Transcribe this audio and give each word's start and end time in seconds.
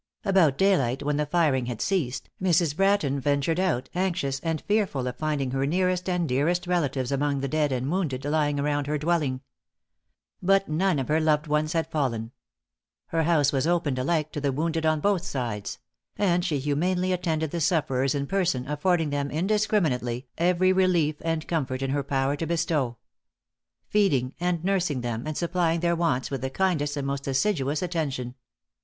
About 0.25 0.57
daylight, 0.57 1.03
when 1.03 1.17
the 1.17 1.27
firing 1.27 1.67
had 1.67 1.79
ceased, 1.79 2.27
Mrs. 2.41 2.75
Bratton 2.75 3.19
ventured 3.19 3.59
out, 3.59 3.87
anxious, 3.93 4.39
and 4.39 4.59
fearful 4.61 5.05
of 5.05 5.15
finding 5.15 5.51
her 5.51 5.67
nearest 5.67 6.09
and 6.09 6.27
dearest 6.27 6.65
relatives 6.65 7.11
among 7.11 7.41
the 7.41 7.47
dead 7.47 7.71
and 7.71 7.91
wounded 7.91 8.25
lying 8.25 8.59
around 8.59 8.87
her 8.87 8.97
dwelling. 8.97 9.41
But 10.41 10.67
none 10.67 10.97
of 10.97 11.07
her 11.07 11.19
loved 11.19 11.45
ones 11.45 11.73
had 11.73 11.85
fallen. 11.91 12.31
Her 13.09 13.21
house 13.25 13.51
was 13.51 13.67
opened 13.67 13.99
alike 13.99 14.31
to 14.31 14.41
the 14.41 14.51
wounded 14.51 14.87
on 14.87 15.01
both 15.01 15.23
sides; 15.23 15.77
and 16.17 16.43
she 16.43 16.57
humanely 16.57 17.13
attended 17.13 17.51
the 17.51 17.61
sufferers 17.61 18.15
in 18.15 18.25
person, 18.25 18.67
affording 18.67 19.11
them, 19.11 19.29
indiscriminately, 19.29 20.25
every 20.35 20.73
relief 20.73 21.17
and 21.21 21.47
comfort 21.47 21.83
in 21.83 21.91
her 21.91 22.01
power 22.01 22.35
to 22.37 22.47
bestow; 22.47 22.97
feeding 23.87 24.33
and 24.39 24.63
nursing 24.63 25.01
them, 25.01 25.27
and 25.27 25.37
supplying 25.37 25.81
their 25.81 25.95
wants 25.95 26.31
with 26.31 26.41
the 26.41 26.49
kindest 26.49 26.97
and 26.97 27.05
most 27.05 27.27
assiduous 27.27 27.83
attention. 27.83 28.33